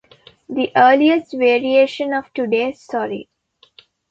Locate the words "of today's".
2.15-2.81